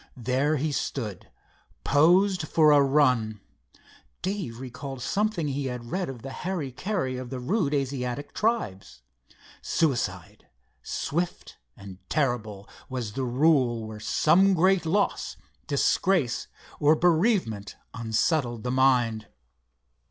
[0.17, 1.29] There he stood
[1.83, 3.39] posed for a run.
[4.23, 9.03] Dave recalled something he had read of the hari kari of the rude Asiatic tribes.
[9.61, 10.47] Suicide,
[10.81, 15.37] swift and terrible, was the rule where some great loss,
[15.67, 16.47] disgrace,
[16.79, 19.27] or bereavement unsettled the mind.